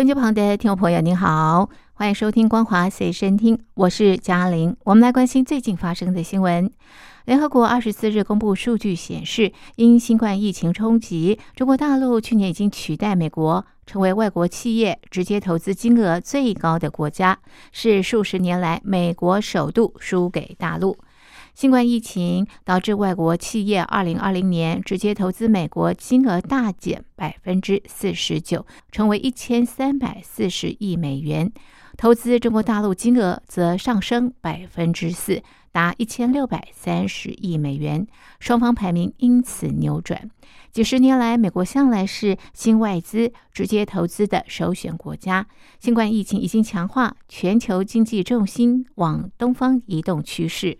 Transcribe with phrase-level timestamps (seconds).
[0.00, 4.74] 收音机旁的听众朋友，您好，欢迎收听《光华随身听》，我是嘉玲。
[4.84, 6.70] 我们来关心最近发生的新闻。
[7.26, 17.38] 联合国二十四日公布数据显示，因新冠疫情冲击，中国大陆去年已经取代美国，成为外国企业直接投资金额最高的国家，
[17.70, 20.96] 是数十年来美国首度输给大陆。
[21.54, 31.52] 新冠疫情导致外国企业二零二零年直接投资美国金额大减百分之四十九，成为一千三百四十亿美元。
[31.96, 38.06] 投资中国大陆金额则上升百分之四，达一千六百三十亿美元，
[38.38, 40.30] 双方排名因此扭转。
[40.72, 45.46] 几十年来，美国向来是新外资直接投资的首选国家。
[45.78, 50.68] 新冠疫情已经强化全球经济重心往东方移动趋势。《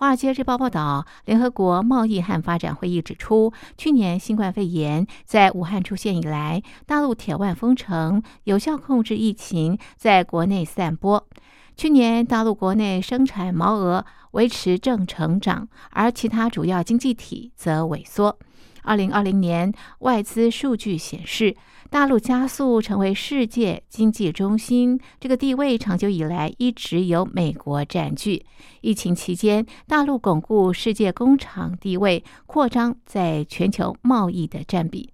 [0.00, 11.28] 华尔街日报》报道，联合国贸易和发展会议指出，去年新冠肺炎在武汉出现以来，大陆铁腕封城，有效控制疫情在国内散播。
[11.76, 18.38] 去年大陆国内生产毛额维持正成长，而其他主要经济体则萎缩。
[18.82, 21.56] 二零二零年外资数据显示。
[21.90, 28.46] 大陆加速成为世界经济中心，这个地位长久以来一直由美国占据。
[28.80, 35.10] 疫情期间，大陆巩固世界工厂地位，扩张在全球贸易的占比。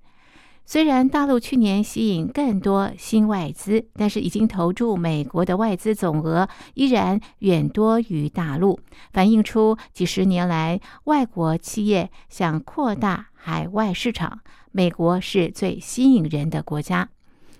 [0.68, 8.80] 虽然大陆去年吸引更多新外资，但是已经投注美国的外资总额依然远多于大陆，
[9.12, 14.40] 反映出几十年来外国企业想扩大海外市场。
[14.72, 17.08] 美国是最吸引人的国家，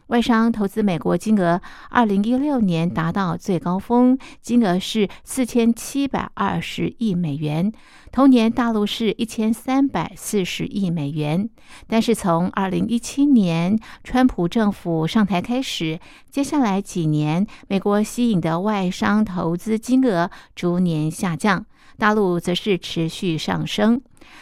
[0.08, 7.72] 外商投资美国金额，二零一六年达到最高峰，金额是四千七百二十亿美元，
[8.12, 11.50] 同年大陆是一千三百四十亿美元。
[11.88, 15.98] 但是从二零一七年川普政府上台开始，
[16.30, 21.66] 接下来几年美国吸引的外商投资金额逐年下降，
[21.98, 24.00] 大陆则是持续上升。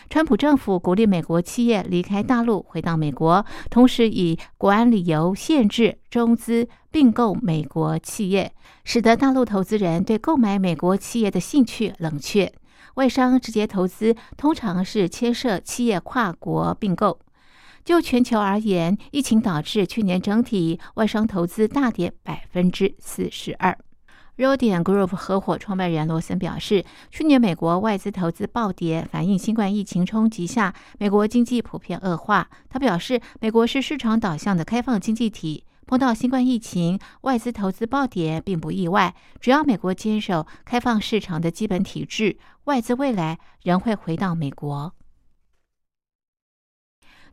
[0.09, 8.53] 川普政府鼓励美国企业离开大陆回到美国，同时以国安理由限制中资并购美国企业，
[8.85, 12.53] 使得大陆投资人对购买美国企业的兴趣冷却。
[12.95, 17.19] 外商直接投资通常是牵涉企业跨国并购。
[17.85, 23.77] 就全球而言，疫情导致去年整体外商投资大跌百分之四十二。
[24.37, 32.49] Rodian Group 合伙创办人罗森表示，去年美国外资投资暴跌，反映新冠疫情冲击下美国经济普遍恶化。
[32.69, 39.15] 他表示，美国是市场导向的开放经济体，碰到新冠疫情，外资投资暴跌并不意外。
[39.41, 44.93] 只要美国坚守开放市场的基本体制，外资未来仍会回到美国。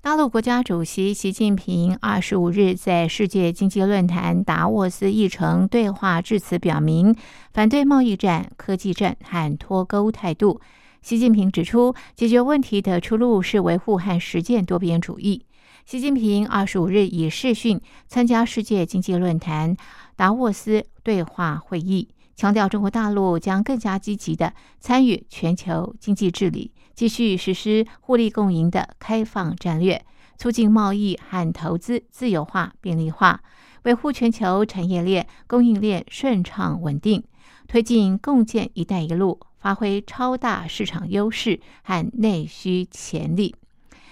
[0.03, 7.16] 大陆国家主席习近平二十五日在世界经济论坛达沃斯议程对话致辞，表明
[7.53, 10.59] 反对贸易战、科技战和脱钩态度。
[11.03, 15.45] 习近平指出，解决问题的出路是维护和实践多边主义。
[15.85, 19.78] 习近平二十五日以视讯参加世界经济论坛
[20.16, 26.72] 达沃斯对话会议，强调中国大陆将更加积极的参与全球经济治理。
[27.01, 30.06] 继续实施互利共赢的开放战略，
[30.38, 33.41] 促进贸易和投资自由化便利化，
[33.85, 37.23] 维护全球产业链供应链顺畅稳定，
[37.67, 43.56] 推进共建“一带一路”，发挥超大市场优势和内需潜力。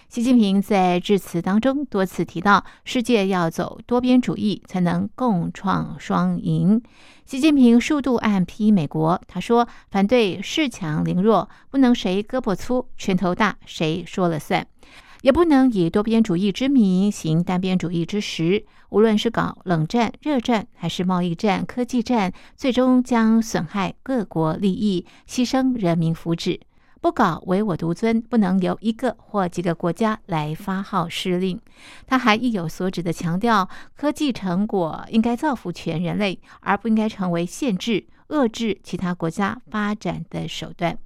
[0.09, 6.81] 习近平在致辞当中多次提到，世界要走多边主义，才能共创双赢。
[7.27, 14.65] 习近平数度暗批美国，他说：“反对恃强凌弱，不能谁胳膊粗、拳头大谁说了算，
[15.21, 18.65] 也不能以多边主义之名行单边主义之实。
[18.89, 26.61] 无论是搞冷战、热战，还是贸易战、科技战，最终将损害各国利益，牺牲人民福祉。”
[27.01, 31.59] 不搞唯我独尊，不能由一个或几个国家来发号施令。
[32.05, 40.97] 他还意有所指的强调，科技成果应该造福全人类，而不应该成为限制、遏制其他国家发展的手段。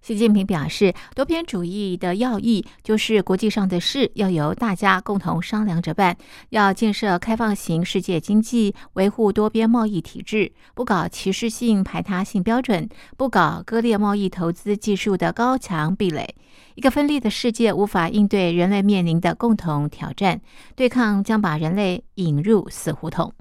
[0.00, 6.16] 习近平表示，多边主义的要义就是国际上的事要由大家共同商量着办，
[6.50, 16.34] 要建设开放型世界经济，维护多边贸易体制，不搞歧视性、排他性标准，不搞割裂贸易、投资技术的高墙壁垒。
[16.76, 20.40] 一个分裂的世界无法应对人类面临的共同挑战，
[20.76, 23.34] 对抗将把人类引入死胡同。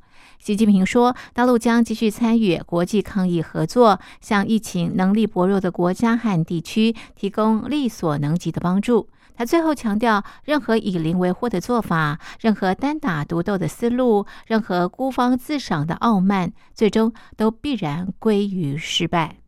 [0.47, 9.09] 习近平说，大陆将继续参与国际抗疫合作，向疫情能力薄弱的国家和地区提供力所能及的帮助。
[9.35, 19.39] 他最后强调，任何以邻为壑的做法，任何单打独斗的思路，任何孤芳自赏的傲慢，最终都必然归于失败。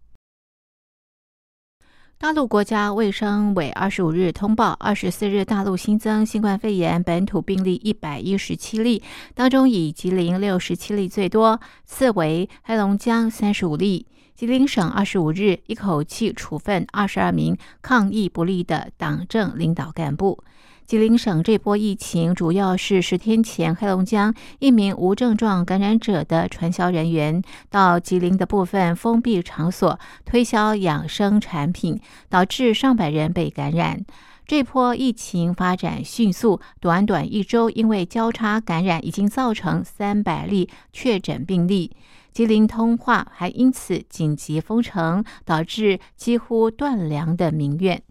[2.21, 9.01] 大陆国家卫生委二十五日通报，二十四日大陆新增新冠肺炎本土病例一百一十七例，
[9.33, 14.06] 当中以吉林六十七例最多，次为黑龙江三十五例。
[14.36, 20.44] 吉林省二十五日一口气处分二十二名抗疫不力的党政领导干部。
[20.89, 34.03] 吉林省这波疫情主要是十天前黑龙江一名无症状感染者的传销人员到吉林的部分封闭场所推销养生产品，导致上百人被感染。
[34.47, 41.91] 这波疫情发展迅速，短短一周，因为交叉感染已经造成三百例确诊病例。
[42.33, 48.01] 吉林通化还因此紧急封城，导致几乎断粮的民怨。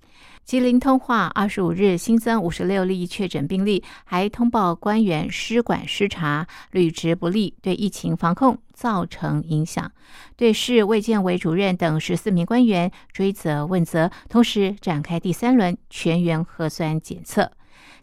[0.49, 9.93] 吉林通化二十五日新增五十六例确诊病例，还通报官员失管失察、履职不力，对疫情防控造成影响，
[10.37, 17.53] 对市卫健委主任等十四名官员追责问责，同时展开第三轮全员核酸检测。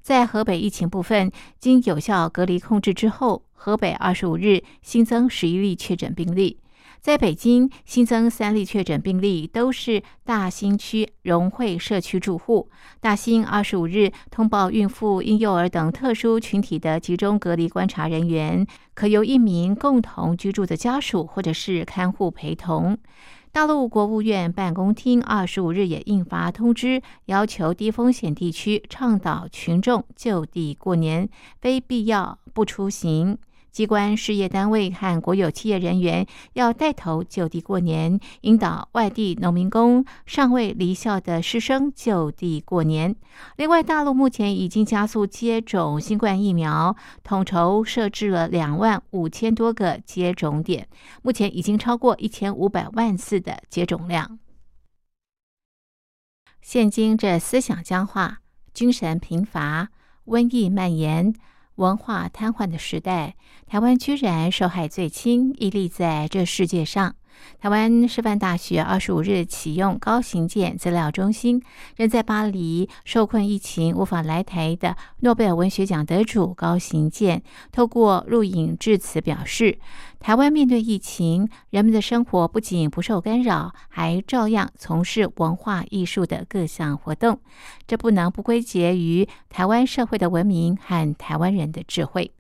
[0.04, 6.60] 在河北疫情部分，经有效隔离控制之后，河北二十五日新增十一例确诊病例。
[7.00, 12.70] 在北京新增三例确诊病例，都是大兴区融汇社区住户。
[13.00, 22.98] 大兴二十五日通报，孕妇、婴幼儿等特殊群体的集中隔离观察人员，可由一名共同居住的家属或者是看护陪同。
[23.52, 31.30] 大陆国务院办公厅二十五日也印发通知，要求低风险地区倡导群众就地过年，
[31.62, 33.38] 非必要不出行。
[33.76, 43.14] 机关、事业单位和国有企业人员要带头就地过年，引导外地农民工、尚未离校的师生就地过年。
[43.58, 50.88] 另外，大陆目前已经加速接种新冠疫苗，统筹设置了两万五千多个接种点，
[51.22, 54.40] 目前已经超过一千五百万次的接种量。
[56.62, 58.38] 现今这思想僵化、
[58.74, 59.90] 精神贫乏、
[60.28, 61.34] 瘟疫蔓延。
[61.76, 63.36] 文化瘫痪的时代，
[63.68, 67.16] 台湾居然受害最轻，屹立在这世界上。
[67.60, 71.62] 台湾师范大学二十五日启用高行健资料中心。
[71.96, 77.42] 仍在巴黎受困疫情无法来台的诺贝尔文学奖得主高行健，
[77.72, 79.80] 透过录影致辞表示：
[80.20, 87.40] 台湾面对疫情，人们的生活不仅不受干扰，还照样从事文化艺术的各项活动。
[87.88, 92.32] 这不能不归结于台湾社会的文明和台湾人的智慧。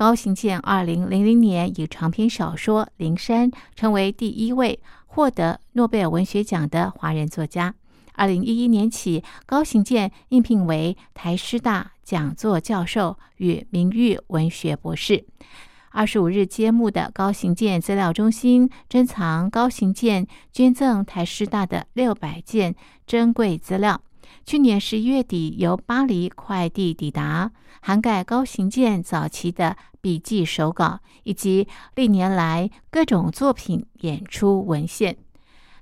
[0.00, 7.74] 高行健二零零零年以长篇小说《灵山》成为第一位获得诺贝尔文学奖的华人作家。
[8.14, 15.26] 二零一一年起，高行健应聘为台师大讲座教授与名誉文学博士。
[15.90, 22.74] 二十五日揭幕的高行健资料中心珍藏高行健捐赠台师大的六百件
[23.06, 24.00] 珍贵资料。
[24.44, 35.16] 去年十一月底，由巴黎快递抵达，涵盖高行健早期的笔记手稿，以及历年来各种作品、演出文献。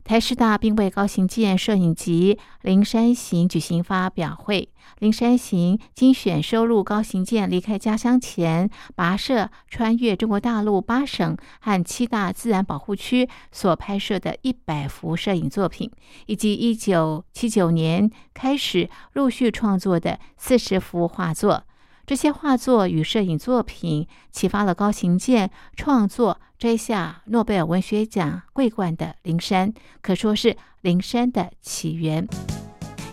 [0.08, 4.70] 台师大并为高行健摄影集《灵山行》举行发表会。
[5.00, 15.90] 《灵山行》精选收录高行健离开家乡前跋涉穿越中国大陆八省和七大自然保护区所拍摄的一百幅摄影作品，
[16.24, 21.64] 以及一九七九年开始陆续创作的四十幅画作。
[22.08, 32.26] 这些画作与摄影作品启发了高行健创作摘下诺贝尔文学奖桂冠的《灵山》，可说是《灵山》的起源。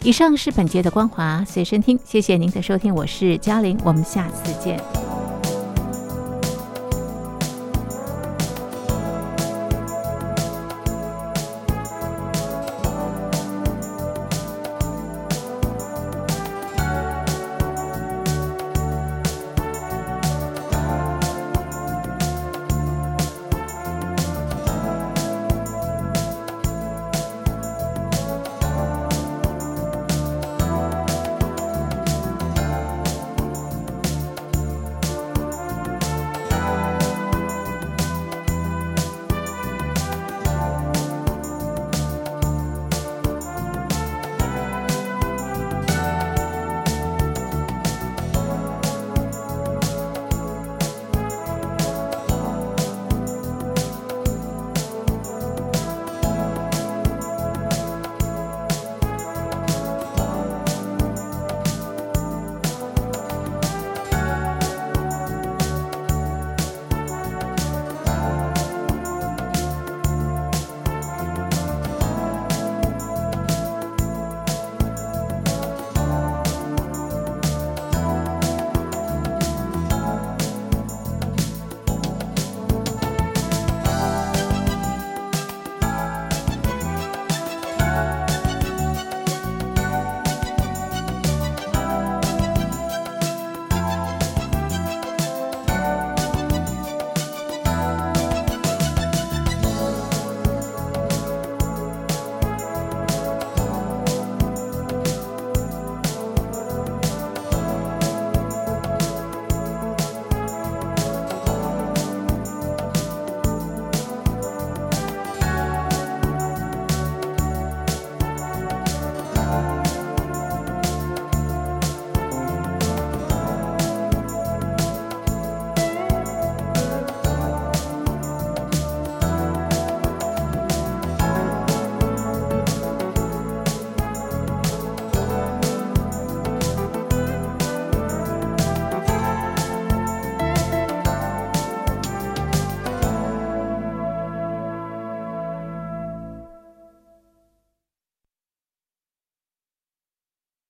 [0.01, 5.04] 以上是本节的光华随身听，谢谢您的收听，我是嘉玲，我们下次见。